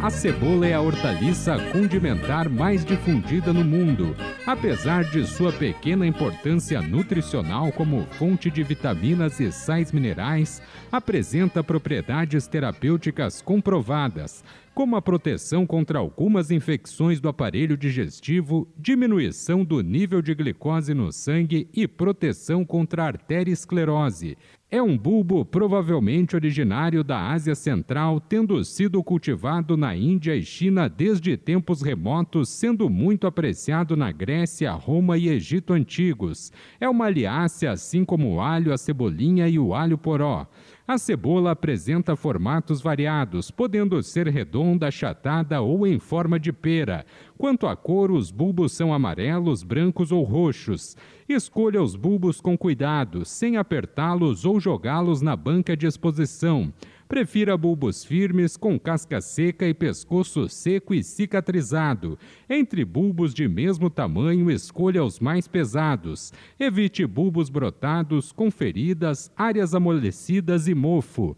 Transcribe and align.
A 0.00 0.10
cebola 0.10 0.64
é 0.64 0.74
a 0.74 0.80
hortaliça 0.80 1.58
condimentar 1.72 2.48
mais 2.48 2.84
difundida 2.84 3.52
no 3.52 3.64
mundo. 3.64 4.14
Apesar 4.46 5.02
de 5.02 5.26
sua 5.26 5.52
pequena 5.52 6.06
importância 6.06 6.80
nutricional 6.80 7.72
como 7.72 8.06
fonte 8.12 8.48
de 8.48 8.62
vitaminas 8.62 9.40
e 9.40 9.50
sais 9.50 9.90
minerais, 9.90 10.62
apresenta 10.92 11.64
propriedades 11.64 12.46
terapêuticas 12.46 13.42
comprovadas, 13.42 14.44
como 14.72 14.94
a 14.94 15.02
proteção 15.02 15.66
contra 15.66 15.98
algumas 15.98 16.52
infecções 16.52 17.20
do 17.20 17.28
aparelho 17.28 17.76
digestivo, 17.76 18.68
diminuição 18.78 19.64
do 19.64 19.80
nível 19.80 20.22
de 20.22 20.32
glicose 20.32 20.94
no 20.94 21.10
sangue 21.10 21.68
e 21.74 21.88
proteção 21.88 22.64
contra 22.64 23.02
a 23.02 23.06
arteriosclerose. 23.08 24.38
É 24.70 24.82
um 24.82 24.98
bulbo 24.98 25.46
provavelmente 25.46 26.36
originário 26.36 27.02
da 27.02 27.30
Ásia 27.30 27.54
Central, 27.54 28.20
tendo 28.20 28.62
sido 28.62 29.02
cultivado 29.02 29.78
na 29.78 29.96
Índia 29.96 30.36
e 30.36 30.42
China 30.42 30.90
desde 30.90 31.38
tempos 31.38 31.80
remotos, 31.80 32.50
sendo 32.50 32.90
muito 32.90 33.26
apreciado 33.26 33.96
na 33.96 34.12
Grécia, 34.12 34.70
Roma 34.72 35.16
e 35.16 35.30
Egito 35.30 35.72
antigos. 35.72 36.52
É 36.78 36.86
uma 36.86 37.06
aliácea, 37.06 37.70
assim 37.72 38.04
como 38.04 38.34
o 38.34 38.40
alho, 38.42 38.70
a 38.70 38.76
cebolinha 38.76 39.48
e 39.48 39.58
o 39.58 39.74
alho 39.74 39.96
poró. 39.96 40.46
A 40.88 40.96
cebola 40.96 41.50
apresenta 41.50 42.16
formatos 42.16 42.80
variados, 42.80 43.50
podendo 43.50 44.02
ser 44.02 44.26
redonda, 44.26 44.88
achatada 44.88 45.60
ou 45.60 45.86
em 45.86 45.98
forma 45.98 46.40
de 46.40 46.50
pera. 46.50 47.04
Quanto 47.36 47.66
à 47.66 47.76
cor, 47.76 48.10
os 48.10 48.30
bulbos 48.30 48.72
são 48.72 48.94
amarelos, 48.94 49.62
brancos 49.62 50.10
ou 50.10 50.22
roxos. 50.22 50.96
Escolha 51.28 51.82
os 51.82 51.94
bulbos 51.94 52.40
com 52.40 52.56
cuidado, 52.56 53.22
sem 53.26 53.58
apertá-los 53.58 54.46
ou 54.46 54.58
jogá-los 54.58 55.20
na 55.20 55.36
banca 55.36 55.76
de 55.76 55.86
exposição. 55.86 56.72
Prefira 57.08 57.56
bulbos 57.56 58.04
firmes, 58.04 58.54
com 58.54 58.78
casca 58.78 59.22
seca 59.22 59.66
e 59.66 59.72
pescoço 59.72 60.46
seco 60.46 60.92
e 60.92 61.02
cicatrizado. 61.02 62.18
Entre 62.50 62.84
bulbos 62.84 63.32
de 63.32 63.48
mesmo 63.48 63.88
tamanho, 63.88 64.50
escolha 64.50 65.02
os 65.02 65.18
mais 65.18 65.48
pesados. 65.48 66.34
Evite 66.60 67.06
bulbos 67.06 67.48
brotados, 67.48 68.30
com 68.30 68.50
feridas, 68.50 69.32
áreas 69.34 69.74
amolecidas 69.74 70.68
e 70.68 70.74
mofo. 70.74 71.34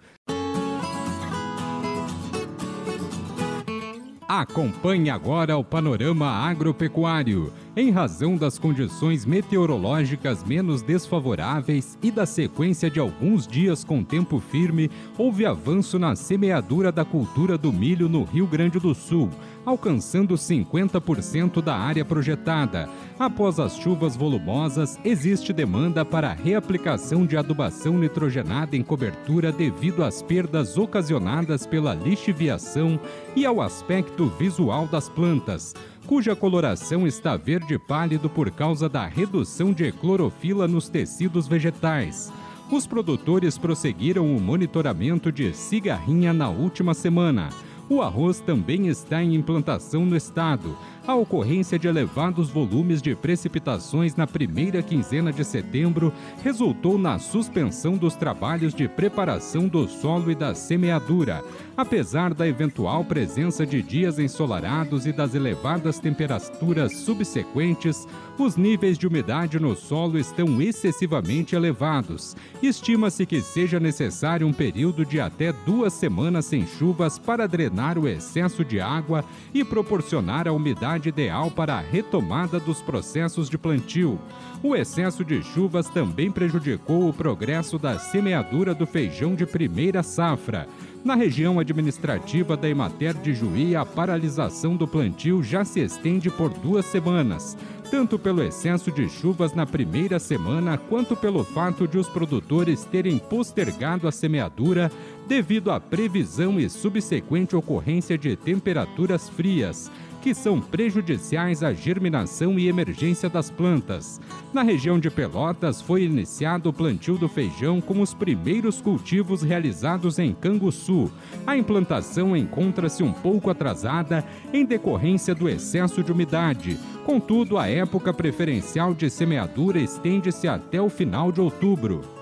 Acompanhe 4.33 5.11
agora 5.11 5.57
o 5.57 5.65
panorama 5.65 6.27
agropecuário. 6.27 7.53
Em 7.77 7.93
razão 7.93 8.37
das 8.37 8.59
condições 8.59 9.25
meteorológicas 9.25 10.43
menos 10.43 10.83
desfavoráveis 10.83 11.97
e 12.03 12.11
da 12.11 12.27
sequência 12.27 12.91
de 12.91 12.99
alguns 12.99 13.47
dias 13.47 13.85
com 13.85 14.03
tempo 14.03 14.41
firme, 14.41 14.91
houve 15.17 15.47
avanço 15.47 15.97
na 15.97 16.17
semeadura 16.17 16.91
da 16.91 17.05
cultura 17.05 17.57
do 17.57 17.73
milho 17.73 18.09
no 18.09 18.25
Rio 18.25 18.45
Grande 18.45 18.81
do 18.81 18.93
Sul, 18.93 19.31
alcançando 19.65 20.35
50% 20.35 21.63
da 21.63 21.77
área 21.77 22.05
projetada. 22.05 22.89
Após 23.17 23.61
as 23.61 23.77
chuvas 23.77 24.17
volumosas, 24.17 24.99
existe 25.05 25.53
demanda 25.53 26.05
para 26.05 26.31
a 26.31 26.35
reaplicação 26.35 27.25
de 27.25 27.37
adubação 27.37 27.97
nitrogenada 27.97 28.77
em 28.77 28.83
cobertura 28.83 29.53
devido 29.53 30.03
às 30.03 30.23
perdas 30.23 30.77
ocasionadas 30.77 31.69
pela 31.69 31.95
lixiviação 31.95 32.99
e 33.37 33.47
ao 33.47 33.61
aspecto 33.61 34.27
visual 34.27 34.89
das 34.89 35.09
plantas 35.09 35.73
cuja 36.07 36.35
coloração 36.35 37.07
está 37.07 37.37
verde 37.37 37.79
pálido 37.79 38.29
por 38.29 38.51
causa 38.51 38.89
da 38.89 39.07
redução 39.07 39.73
de 39.73 39.91
clorofila 39.93 40.67
nos 40.67 40.89
tecidos 40.89 41.47
vegetais. 41.47 42.33
Os 42.71 42.87
produtores 42.87 43.59
prosseguiram 43.59 44.37
o 44.37 44.41
monitoramento 44.41 45.33
de 45.33 45.53
cigarrinha 45.53 46.33
na 46.33 46.49
última 46.49 46.95
semana. 46.95 47.49
O 47.89 48.01
arroz 48.01 48.39
também 48.39 48.87
está 48.87 49.21
em 49.23 49.35
implantação 49.35 50.07
no 50.07 50.17
estado, 50.17 50.77
a 51.11 51.15
ocorrência 51.17 51.77
de 51.77 51.89
elevados 51.89 52.51
volumes 52.51 53.03
de 53.03 53.17
precipitações 53.17 54.15
na 54.15 54.29
primeira 54.29 54.81
quinzena 54.81 55.33
de 55.33 55.45
setembro 55.45 56.13
resultou 56.43 56.97
na 56.97 57.19
suspensão 57.19 57.97
dos 57.97 58.15
trabalhos 58.15 58.73
de 58.73 58.87
preparação 58.87 59.67
do 59.67 59.89
solo 59.89 60.31
e 60.31 60.37
da 60.37 60.55
semeadura. 60.55 61.43
Apesar 61.77 62.33
da 62.33 62.47
eventual 62.47 63.05
presença 63.05 63.67
de 63.67 63.83
dias 63.83 64.19
ensolarados 64.19 65.07
e 65.07 65.13
das 65.13 65.35
elevadas 65.35 65.99
temperaturas 65.99 66.95
subsequentes, 66.99 68.07
os 68.39 68.57
níveis 68.57 68.97
de 68.97 69.07
umidade 69.07 69.59
no 69.59 69.75
solo 69.75 70.19
estão 70.19 70.61
excessivamente 70.63 71.57
elevados. 71.57 72.37
Estima-se 72.63 73.27
que 73.27 73.41
seja 73.41 73.81
necessário 73.81 74.47
um 74.47 74.53
período 74.53 75.05
de 75.05 75.21
até 75.21 75.53
duas 75.53 75.93
semanas 75.93 76.47
sem 76.47 76.67
chuvas 76.67 77.19
para 77.19 77.49
drenar 77.49 77.99
o 77.99 78.07
excesso 78.07 78.65
de 78.65 78.81
água 78.81 79.25
e 79.53 79.65
proporcionar 79.65 80.47
a 80.47 80.53
umidade 80.53 81.00
ideal 81.09 81.51
para 81.51 81.75
a 81.75 81.81
retomada 81.81 82.61
dos 82.61 82.81
processos 82.81 83.49
de 83.49 83.57
plantio. 83.57 84.19
O 84.63 84.77
excesso 84.77 85.25
de 85.25 85.43
chuvas 85.43 85.89
também 85.89 86.31
prejudicou 86.31 87.09
o 87.09 87.15
progresso 87.15 87.79
da 87.79 87.99
semeadura 87.99 88.75
do 88.75 88.87
feijão 88.87 89.35
de 89.35 89.47
primeira 89.47 90.03
safra. 90.03 90.69
Na 91.03 91.15
região 91.15 91.59
administrativa 91.59 92.59
da 92.59 92.69
Emater 92.69 93.15
de 93.15 93.33
Juí, 93.33 93.75
a 93.75 93.87
paralisação 93.87 94.77
do 94.77 94.87
plantio 94.87 95.43
já 95.43 95.65
se 95.65 95.81
estende 95.81 96.29
por 96.29 96.51
duas 96.51 96.85
semanas, 96.85 97.57
tanto 97.91 98.19
pelo 98.19 98.43
excesso 98.43 98.93
de 98.93 99.09
chuvas 99.09 99.55
na 99.55 99.65
primeira 99.65 100.19
semana, 100.19 100.77
quanto 100.77 101.17
pelo 101.17 101.43
fato 101.43 101.89
de 101.89 101.97
os 101.97 102.09
produtores 102.09 102.85
terem 102.85 103.19
postergado 103.19 104.07
a 104.07 104.13
semeadura 104.13 104.93
devido 105.27 105.71
à 105.71 105.81
previsão 105.81 106.61
e 106.61 106.69
subsequente 106.69 107.57
ocorrência 107.57 108.19
de 108.19 108.37
temperaturas 108.37 109.29
frias 109.29 109.91
que 110.21 110.35
são 110.35 110.61
prejudiciais 110.61 111.63
à 111.63 111.73
germinação 111.73 112.59
e 112.59 112.69
emergência 112.69 113.29
das 113.29 113.51
plantas. 113.51 114.21
Na 114.53 114.63
região 114.63 114.99
de 114.99 115.11
Pelotas 115.11 115.81
foi 115.81 116.05
iniciado 116.05 116.69
o 116.69 116.73
plantio 116.73 117.17
do 117.17 117.29
feijão 117.29 117.81
com 117.81 118.01
os 118.01 118.13
primeiros 118.13 118.81
cultivos 118.81 119.43
realizados 119.43 120.19
em 120.19 120.35
Canguçu. 120.35 121.11
A 121.47 121.57
implantação 121.57 122.37
encontra-se 122.37 123.03
um 123.03 123.13
pouco 123.13 123.51
atrasada 123.51 124.25
em 124.53 124.65
decorrência 124.65 125.35
do 125.35 125.49
excesso 125.49 126.03
de 126.03 126.13
umidade. 126.13 126.79
Contudo, 127.05 127.59
a 127.59 127.67
época 127.67 128.13
preferencial 128.13 128.95
de 128.95 129.09
semeadura 129.09 129.81
estende-se 129.81 130.47
até 130.47 130.81
o 130.81 130.91
final 130.91 131.33
de 131.33 131.41
outubro. 131.41 132.20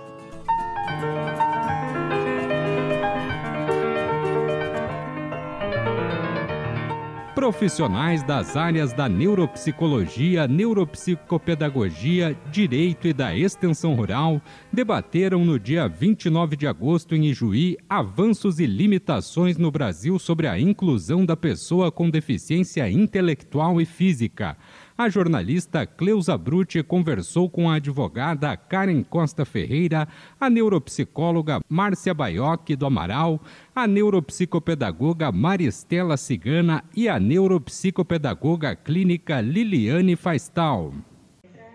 Profissionais 7.39 8.25
das 8.25 8.57
áreas 8.57 8.93
da 8.93 9.09
neuropsicologia, 9.09 10.49
neuropsicopedagogia, 10.49 12.37
direito 12.51 13.07
e 13.07 13.13
da 13.13 13.33
extensão 13.33 13.95
rural 13.95 14.43
debateram 14.73 15.45
no 15.45 15.57
dia 15.57 15.87
29 15.87 16.57
de 16.57 16.67
agosto 16.67 17.15
em 17.15 17.27
Ijuí 17.27 17.77
avanços 17.89 18.59
e 18.59 18.67
limitações 18.67 19.57
no 19.57 19.71
Brasil 19.71 20.19
sobre 20.19 20.49
a 20.49 20.59
inclusão 20.59 21.25
da 21.25 21.37
pessoa 21.37 21.93
com 21.93 22.11
deficiência 22.11 22.91
intelectual 22.91 23.81
e 23.81 23.85
física 23.85 24.57
a 24.99 25.09
jornalista 25.09 25.87
Cleusa 25.87 26.37
Brutti 26.37 26.83
conversou 26.83 27.49
com 27.49 27.71
a 27.71 27.77
advogada 27.77 28.57
Karen 28.57 29.05
Costa 29.05 29.45
Ferreira, 29.45 30.09
a 30.41 30.51
neuropsicóloga 30.51 31.61
Márcia 31.69 32.13
Baioc 32.13 32.75
do 32.75 32.85
Amaral, 32.85 33.41
a 33.73 33.87
neuropsicopedagoga 33.87 35.31
Maristela 35.31 36.17
Cigana 36.17 36.83
e 36.97 37.09
a 37.09 37.21
neuropsicopedagoga 37.21 38.75
clínica 38.75 39.41
Liliane 39.41 40.17
Faistal. 40.17 40.93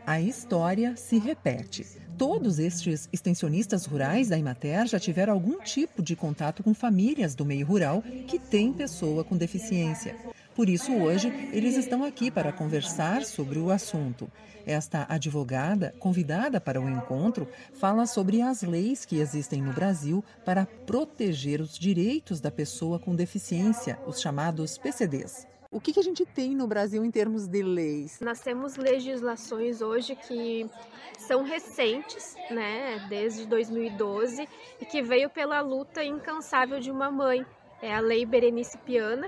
A 0.05 0.19
história 0.19 0.97
se 0.97 1.17
repete. 1.17 1.87
Todos 2.17 2.59
estes 2.59 3.07
extensionistas 3.11 3.85
rurais 3.85 4.27
da 4.27 4.37
Imater 4.37 4.85
já 4.85 4.99
tiveram 4.99 5.31
algum 5.31 5.61
tipo 5.61 6.03
de 6.03 6.13
contato 6.13 6.61
com 6.61 6.73
famílias 6.73 7.35
do 7.35 7.45
meio 7.45 7.65
rural 7.65 8.03
que 8.27 8.37
têm 8.37 8.73
pessoa 8.73 9.23
com 9.23 9.37
deficiência. 9.37 10.13
Por 10.55 10.69
isso, 10.69 10.94
hoje, 10.94 11.29
eles 11.51 11.75
estão 11.75 12.03
aqui 12.03 12.29
para 12.29 12.53
conversar 12.53 13.23
sobre 13.23 13.57
o 13.57 13.71
assunto. 13.71 14.29
Esta 14.65 15.05
advogada, 15.09 15.94
convidada 16.00 16.61
para 16.61 16.79
o 16.79 16.88
encontro, 16.88 17.47
fala 17.73 18.05
sobre 18.05 18.39
as 18.39 18.61
leis 18.61 19.03
que 19.03 19.17
existem 19.17 19.61
no 19.61 19.73
Brasil 19.73 20.23
para 20.45 20.65
proteger 20.65 21.59
os 21.59 21.77
direitos 21.77 22.39
da 22.39 22.51
pessoa 22.51 23.00
com 23.00 23.15
deficiência, 23.15 24.00
os 24.05 24.21
chamados 24.21 24.77
PCDs. 24.77 25.47
O 25.71 25.81
que, 25.81 25.91
que 25.91 26.00
a 26.00 26.03
gente 26.03 26.23
tem 26.23 26.56
no 26.56 26.67
Brasil 26.67 27.03
em 27.03 27.09
termos 27.09 27.47
de 27.47 27.63
leis? 27.63 28.19
Nós 28.21 28.39
temos 28.39 28.75
legislações 28.75 29.81
hoje 29.81 30.15
que 30.15 30.69
são 31.17 31.44
recentes, 31.44 32.35
né, 32.51 33.07
desde 33.09 33.47
2012, 33.47 34.47
e 34.79 34.85
que 34.85 35.01
veio 35.01 35.31
pela 35.31 35.61
luta 35.61 36.03
incansável 36.03 36.79
de 36.79 36.91
uma 36.91 37.09
mãe. 37.09 37.44
É 37.81 37.94
a 37.94 37.99
Lei 37.99 38.23
Berenice 38.23 38.77
Piana, 38.77 39.27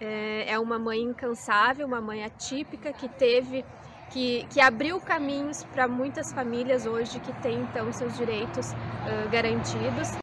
é, 0.00 0.52
é 0.52 0.58
uma 0.58 0.78
mãe 0.78 1.00
incansável, 1.00 1.86
uma 1.86 2.00
mãe 2.00 2.24
atípica 2.24 2.92
que 2.92 3.08
teve 3.08 3.64
que, 4.12 4.46
que, 4.52 4.60
abriu 4.60 5.00
caminhos 5.00 5.64
para 5.64 5.88
muitas 5.88 6.32
famílias 6.32 6.86
hoje 6.86 7.18
que 7.18 7.32
têm 7.42 7.60
então 7.60 7.92
seus 7.92 8.16
direitos 8.16 8.70
uh, 8.70 9.30
garantidos. 9.30 10.16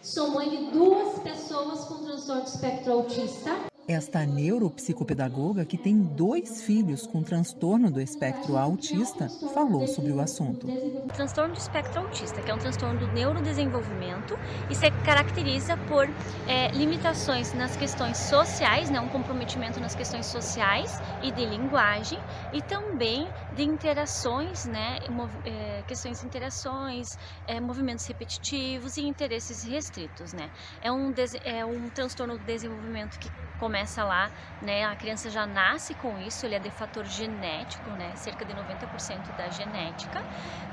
Sou 0.00 0.30
mãe 0.30 0.48
de 0.48 0.70
duas 0.70 1.18
pessoas 1.18 1.84
com 1.86 2.04
transtorno 2.04 2.44
espectro 2.44 2.92
autista. 2.92 3.75
Esta 3.88 4.26
neuropsicopedagoga, 4.26 5.64
que 5.64 5.78
tem 5.78 6.02
dois 6.02 6.62
filhos 6.62 7.06
com 7.06 7.22
transtorno 7.22 7.88
do 7.88 8.00
espectro 8.00 8.56
autista, 8.56 9.28
falou 9.54 9.86
sobre 9.86 10.10
o 10.10 10.20
assunto. 10.20 10.66
O 10.66 11.06
transtorno 11.06 11.54
do 11.54 11.60
espectro 11.60 12.00
autista, 12.00 12.42
que 12.42 12.50
é 12.50 12.54
um 12.54 12.58
transtorno 12.58 12.98
do 12.98 13.06
neurodesenvolvimento 13.12 14.36
e 14.68 14.74
se 14.74 14.90
caracteriza 15.04 15.76
por 15.88 16.08
é, 16.48 16.72
limitações 16.72 17.54
nas 17.54 17.76
questões 17.76 18.16
sociais, 18.16 18.90
né, 18.90 18.98
um 18.98 19.08
comprometimento 19.08 19.78
nas 19.78 19.94
questões 19.94 20.26
sociais 20.26 21.00
e 21.22 21.30
de 21.30 21.46
linguagem, 21.46 22.18
e 22.52 22.60
também 22.62 23.28
de 23.54 23.62
interações, 23.62 24.66
né, 24.66 24.98
é, 25.44 25.84
questões 25.86 26.20
de 26.20 26.26
interações, 26.26 27.16
é, 27.46 27.60
movimentos 27.60 28.04
repetitivos 28.04 28.96
e 28.96 29.02
interesses 29.02 29.62
restritos. 29.62 30.32
Né. 30.32 30.50
É, 30.82 30.90
um, 30.90 31.14
é 31.44 31.64
um 31.64 31.88
transtorno 31.88 32.36
do 32.36 32.44
desenvolvimento 32.44 33.16
que 33.20 33.30
começa 33.60 33.75
lá, 34.04 34.30
né? 34.62 34.84
A 34.84 34.96
criança 34.96 35.30
já 35.30 35.46
nasce 35.46 35.94
com 35.94 36.18
isso, 36.20 36.46
ele 36.46 36.54
é 36.54 36.58
de 36.58 36.70
fator 36.70 37.04
genético, 37.04 37.90
né? 37.90 38.12
Cerca 38.14 38.44
de 38.44 38.52
90% 38.54 39.36
da 39.36 39.48
genética 39.48 40.22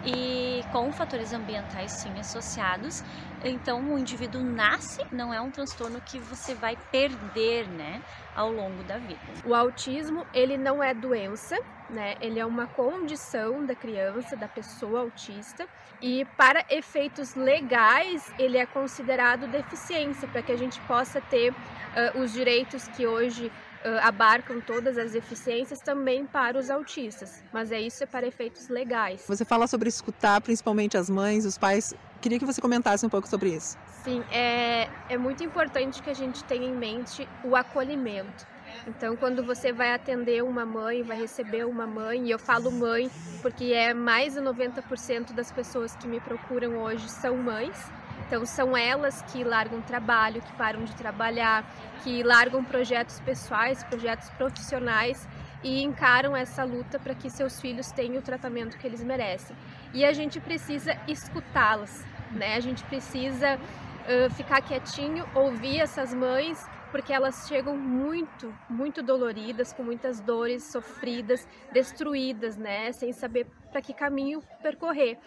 e 0.05 0.63
com 0.71 0.91
fatores 0.91 1.33
ambientais 1.33 1.91
sim 1.91 2.17
associados. 2.19 3.03
Então 3.43 3.93
o 3.93 3.97
indivíduo 3.97 4.41
nasce, 4.41 5.05
não 5.11 5.33
é 5.33 5.41
um 5.41 5.51
transtorno 5.51 5.99
que 6.01 6.19
você 6.19 6.53
vai 6.53 6.77
perder, 6.91 7.67
né? 7.67 8.01
Ao 8.35 8.51
longo 8.51 8.83
da 8.83 8.97
vida. 8.97 9.19
O 9.45 9.53
autismo, 9.53 10.25
ele 10.33 10.57
não 10.57 10.81
é 10.81 10.93
doença, 10.93 11.59
né? 11.93 12.15
Ele 12.19 12.39
é 12.39 12.45
uma 12.45 12.67
condição 12.67 13.65
da 13.65 13.75
criança, 13.75 14.35
da 14.35 14.47
pessoa 14.47 15.01
autista, 15.01 15.67
e 16.01 16.25
para 16.37 16.65
efeitos 16.69 17.35
legais, 17.35 18.29
ele 18.37 18.57
é 18.57 18.65
considerado 18.65 19.47
deficiência, 19.47 20.27
para 20.27 20.41
que 20.41 20.51
a 20.51 20.57
gente 20.57 20.81
possa 20.81 21.21
ter 21.21 21.51
uh, 21.51 22.19
os 22.19 22.33
direitos 22.33 22.87
que 22.89 23.07
hoje 23.07 23.47
uh, 23.47 23.99
abarcam 24.01 24.59
todas 24.59 24.97
as 24.97 25.11
deficiências 25.11 25.79
também 25.79 26.25
para 26.25 26.57
os 26.57 26.69
autistas, 26.69 27.43
mas 27.53 27.71
é 27.71 27.79
isso 27.79 28.03
é 28.03 28.07
para 28.07 28.27
efeitos 28.27 28.67
legais. 28.69 29.23
Você 29.27 29.45
fala 29.45 29.67
sobre 29.67 29.87
escutar 29.87 30.41
principalmente 30.41 30.97
as 30.97 31.09
mães, 31.09 31.45
os 31.45 31.57
pais. 31.57 31.93
Queria 32.21 32.39
que 32.39 32.45
você 32.45 32.59
comentasse 32.59 33.05
um 33.05 33.09
pouco 33.09 33.27
sobre 33.27 33.49
isso. 33.49 33.77
Sim, 34.03 34.23
é, 34.31 34.89
é 35.09 35.17
muito 35.17 35.43
importante 35.43 36.01
que 36.01 36.09
a 36.09 36.13
gente 36.13 36.43
tenha 36.43 36.65
em 36.65 36.75
mente 36.75 37.27
o 37.43 37.55
acolhimento. 37.55 38.52
Então, 38.85 39.15
quando 39.15 39.43
você 39.43 39.71
vai 39.71 39.93
atender 39.93 40.43
uma 40.43 40.65
mãe, 40.65 41.03
vai 41.03 41.17
receber 41.17 41.65
uma 41.65 41.87
mãe, 41.87 42.25
e 42.27 42.31
eu 42.31 42.39
falo 42.39 42.69
mãe 42.71 43.09
porque 43.41 43.71
é 43.73 43.93
mais 43.93 44.33
de 44.33 44.41
90% 44.41 45.33
das 45.33 45.51
pessoas 45.51 45.95
que 45.95 46.07
me 46.07 46.19
procuram 46.19 46.77
hoje 46.77 47.09
são 47.09 47.37
mães. 47.37 47.91
Então, 48.27 48.45
são 48.45 48.75
elas 48.75 49.21
que 49.31 49.43
largam 49.43 49.81
trabalho, 49.81 50.41
que 50.41 50.51
param 50.53 50.83
de 50.83 50.95
trabalhar, 50.95 51.65
que 52.03 52.23
largam 52.23 52.63
projetos 52.63 53.19
pessoais, 53.21 53.83
projetos 53.83 54.29
profissionais 54.31 55.27
e 55.63 55.81
encaram 55.81 56.35
essa 56.35 56.63
luta 56.63 56.99
para 56.99 57.15
que 57.15 57.29
seus 57.29 57.61
filhos 57.61 57.91
tenham 57.91 58.17
o 58.17 58.21
tratamento 58.21 58.77
que 58.77 58.85
eles 58.85 59.03
merecem. 59.03 59.55
E 59.93 60.03
a 60.03 60.11
gente 60.11 60.39
precisa 60.39 60.97
escutá-las, 61.07 62.05
né? 62.31 62.55
A 62.55 62.59
gente 62.59 62.83
precisa 62.85 63.55
uh, 63.55 64.29
ficar 64.33 64.61
quietinho, 64.61 65.25
ouvir 65.33 65.79
essas 65.79 66.13
mães 66.13 66.65
porque 66.93 67.11
elas 67.11 67.47
chegam 67.47 67.75
muito, 67.75 68.55
muito 68.69 69.01
doloridas, 69.01 69.73
com 69.73 69.81
muitas 69.81 70.19
dores 70.19 70.65
sofridas, 70.65 71.47
destruídas, 71.71 72.55
né, 72.55 72.91
sem 72.91 73.11
saber 73.11 73.47
para 73.71 73.81
que 73.81 73.95
caminho 73.95 74.43
percorrer. 74.61 75.17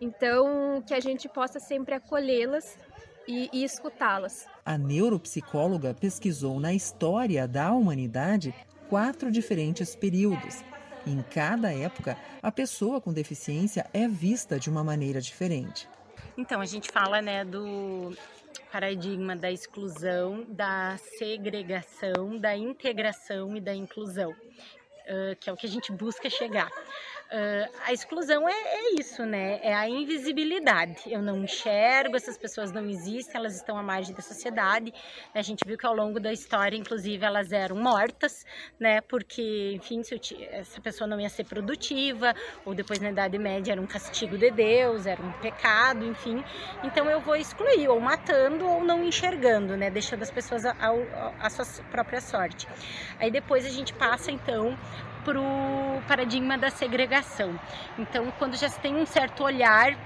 Então, 0.00 0.80
que 0.86 0.94
a 0.94 1.00
gente 1.00 1.28
possa 1.28 1.58
sempre 1.58 1.96
acolhê-las 1.96 2.78
e, 3.26 3.50
e 3.52 3.64
escutá-las. 3.64 4.46
A 4.64 4.78
neuropsicóloga 4.78 5.92
pesquisou 5.94 6.60
na 6.60 6.72
história 6.72 7.48
da 7.48 7.72
humanidade 7.72 8.54
quatro 8.88 9.28
diferentes 9.28 9.96
períodos. 9.96 10.62
Em 11.04 11.20
cada 11.22 11.74
época, 11.74 12.16
a 12.40 12.52
pessoa 12.52 13.00
com 13.00 13.12
deficiência 13.12 13.84
é 13.92 14.06
vista 14.06 14.60
de 14.60 14.70
uma 14.70 14.84
maneira 14.84 15.20
diferente. 15.20 15.88
Então, 16.38 16.60
a 16.60 16.66
gente 16.66 16.88
fala 16.92 17.20
né, 17.20 17.44
do 17.44 18.14
paradigma 18.76 19.34
da 19.34 19.50
exclusão, 19.50 20.44
da 20.48 20.98
segregação, 20.98 22.36
da 22.36 22.54
integração 22.54 23.56
e 23.56 23.60
da 23.60 23.74
inclusão, 23.74 24.36
que 25.40 25.48
é 25.48 25.52
o 25.54 25.56
que 25.56 25.64
a 25.64 25.68
gente 25.68 25.90
busca 25.90 26.28
chegar. 26.28 26.70
Uh, 27.26 27.68
a 27.84 27.92
exclusão 27.92 28.48
é, 28.48 28.52
é, 28.52 28.94
isso, 29.00 29.26
né? 29.26 29.58
É 29.60 29.74
a 29.74 29.88
invisibilidade. 29.88 31.02
Eu 31.06 31.20
não 31.20 31.42
enxergo, 31.42 32.14
essas 32.14 32.38
pessoas 32.38 32.70
não 32.70 32.88
existem, 32.88 33.34
elas 33.34 33.56
estão 33.56 33.76
à 33.76 33.82
margem 33.82 34.14
da 34.14 34.22
sociedade. 34.22 34.94
A 35.34 35.42
gente 35.42 35.66
viu 35.66 35.76
que 35.76 35.84
ao 35.84 35.94
longo 35.94 36.20
da 36.20 36.32
história, 36.32 36.76
inclusive, 36.76 37.24
elas 37.24 37.50
eram 37.50 37.74
mortas, 37.74 38.46
né? 38.78 39.00
Porque, 39.00 39.72
enfim, 39.74 40.02
essa 40.52 40.80
pessoa 40.80 41.08
não 41.08 41.20
ia 41.20 41.28
ser 41.28 41.44
produtiva, 41.44 42.32
ou 42.64 42.74
depois 42.74 43.00
na 43.00 43.10
Idade 43.10 43.38
Média 43.38 43.72
era 43.72 43.80
um 43.80 43.86
castigo 43.88 44.38
de 44.38 44.52
Deus, 44.52 45.04
era 45.04 45.20
um 45.20 45.32
pecado, 45.32 46.06
enfim. 46.06 46.44
Então 46.84 47.10
eu 47.10 47.20
vou 47.20 47.34
excluir, 47.34 47.88
ou 47.88 47.98
matando, 47.98 48.64
ou 48.68 48.84
não 48.84 49.02
enxergando, 49.02 49.76
né? 49.76 49.90
Deixando 49.90 50.22
as 50.22 50.30
pessoas 50.30 50.64
à 50.64 51.50
sua 51.50 51.66
própria 51.90 52.20
sorte. 52.20 52.68
Aí 53.18 53.32
depois 53.32 53.66
a 53.66 53.70
gente 53.70 53.92
passa, 53.94 54.30
então, 54.30 54.78
para 55.26 55.40
o 55.40 56.00
paradigma 56.06 56.56
da 56.56 56.70
segregação. 56.70 57.58
Então, 57.98 58.32
quando 58.38 58.56
já 58.56 58.68
se 58.68 58.78
tem 58.78 58.94
um 58.94 59.04
certo 59.04 59.42
olhar 59.42 59.96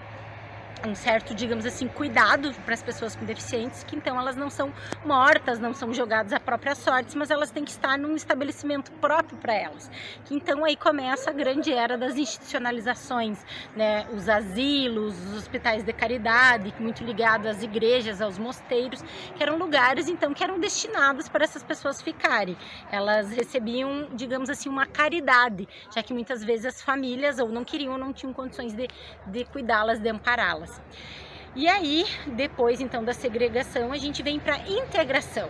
um 0.86 0.94
certo, 0.94 1.34
digamos 1.34 1.66
assim, 1.66 1.88
cuidado 1.88 2.52
para 2.64 2.74
as 2.74 2.82
pessoas 2.82 3.14
com 3.14 3.24
deficientes, 3.24 3.84
que 3.84 3.96
então 3.96 4.18
elas 4.18 4.36
não 4.36 4.48
são 4.48 4.72
mortas, 5.04 5.58
não 5.58 5.74
são 5.74 5.92
jogadas 5.92 6.32
à 6.32 6.40
própria 6.40 6.74
sorte, 6.74 7.16
mas 7.16 7.30
elas 7.30 7.50
têm 7.50 7.64
que 7.64 7.70
estar 7.70 7.98
num 7.98 8.14
estabelecimento 8.16 8.90
próprio 8.92 9.36
para 9.38 9.54
elas. 9.54 9.90
Que 10.24 10.34
então 10.34 10.64
aí 10.64 10.76
começa 10.76 11.30
a 11.30 11.32
grande 11.32 11.72
era 11.72 11.98
das 11.98 12.16
institucionalizações, 12.16 13.44
né? 13.76 14.06
Os 14.12 14.28
asilos, 14.28 15.14
os 15.26 15.38
hospitais 15.38 15.84
de 15.84 15.92
caridade, 15.92 16.74
muito 16.78 17.04
ligados 17.04 17.46
às 17.46 17.62
igrejas, 17.62 18.22
aos 18.22 18.38
mosteiros, 18.38 19.02
que 19.36 19.42
eram 19.42 19.58
lugares 19.58 20.08
então 20.08 20.32
que 20.32 20.42
eram 20.42 20.58
destinados 20.58 21.28
para 21.28 21.44
essas 21.44 21.62
pessoas 21.62 22.00
ficarem. 22.00 22.56
Elas 22.90 23.30
recebiam, 23.30 24.08
digamos 24.14 24.48
assim, 24.48 24.68
uma 24.68 24.86
caridade, 24.86 25.68
já 25.94 26.02
que 26.02 26.14
muitas 26.14 26.42
vezes 26.42 26.66
as 26.66 26.82
famílias 26.82 27.38
ou 27.38 27.48
não 27.48 27.64
queriam 27.64 27.92
ou 27.92 27.98
não 27.98 28.12
tinham 28.12 28.32
condições 28.32 28.72
de, 28.72 28.88
de 29.26 29.44
cuidá-las, 29.46 29.98
de 29.98 30.08
ampará-las. 30.08 30.69
us. 30.70 31.29
E 31.54 31.66
aí, 31.66 32.06
depois 32.28 32.80
então 32.80 33.02
da 33.02 33.12
segregação, 33.12 33.92
a 33.92 33.96
gente 33.96 34.22
vem 34.22 34.38
para 34.38 34.58
integração, 34.68 35.48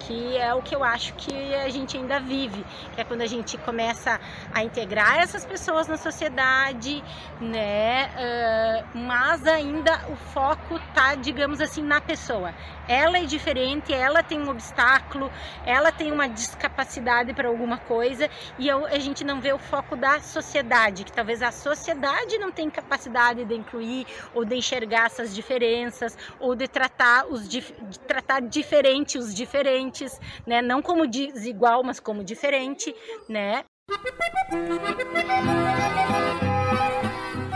que 0.00 0.36
é 0.36 0.52
o 0.52 0.60
que 0.60 0.76
eu 0.76 0.84
acho 0.84 1.14
que 1.14 1.54
a 1.54 1.70
gente 1.70 1.96
ainda 1.96 2.20
vive, 2.20 2.62
que 2.94 3.00
é 3.00 3.04
quando 3.04 3.22
a 3.22 3.26
gente 3.26 3.56
começa 3.56 4.20
a 4.52 4.62
integrar 4.62 5.18
essas 5.18 5.46
pessoas 5.46 5.88
na 5.88 5.96
sociedade, 5.96 7.02
né? 7.40 8.10
Uh, 8.14 8.98
mas 8.98 9.46
ainda 9.46 10.06
o 10.10 10.16
foco 10.16 10.78
tá, 10.92 11.14
digamos 11.14 11.62
assim, 11.62 11.82
na 11.82 12.00
pessoa 12.00 12.52
ela 12.88 13.18
é 13.18 13.24
diferente, 13.24 13.92
ela 13.92 14.22
tem 14.22 14.40
um 14.40 14.48
obstáculo, 14.48 15.30
ela 15.64 15.92
tem 15.92 16.10
uma 16.10 16.26
discapacidade 16.26 17.34
para 17.34 17.46
alguma 17.46 17.76
coisa 17.76 18.30
e 18.58 18.70
a 18.70 18.98
gente 18.98 19.22
não 19.22 19.40
vê 19.40 19.52
o 19.52 19.58
foco 19.58 19.94
da 19.94 20.20
sociedade, 20.20 21.04
que 21.04 21.12
talvez 21.12 21.42
a 21.42 21.52
sociedade 21.52 22.38
não 22.38 22.50
tenha 22.50 22.70
capacidade 22.70 23.44
de 23.44 23.54
incluir 23.54 24.06
ou 24.34 24.44
de 24.44 24.56
enxergar 24.56 25.06
essas 25.06 25.34
diferenças 25.38 26.18
ou 26.40 26.54
de 26.56 26.66
tratar 26.66 27.26
os 27.26 27.48
de 27.48 27.62
tratar 28.06 28.40
diferente 28.40 29.18
os 29.18 29.32
diferentes, 29.32 30.20
né? 30.44 30.60
Não 30.60 30.82
como 30.82 31.06
desigual, 31.06 31.84
mas 31.84 32.00
como 32.00 32.24
diferente, 32.24 32.94
né? 33.28 33.64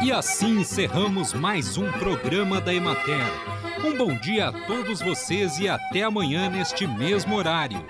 E 0.05 0.12
assim 0.12 0.61
encerramos 0.61 1.33
mais 1.33 1.77
um 1.77 1.91
programa 1.93 2.61
da 2.61 2.73
Emater. 2.73 3.27
Um 3.85 3.97
bom 3.97 4.15
dia 4.17 4.49
a 4.49 4.53
todos 4.67 5.01
vocês 5.01 5.59
e 5.59 5.69
até 5.69 6.03
amanhã 6.03 6.49
neste 6.49 6.87
mesmo 6.87 7.35
horário. 7.35 7.85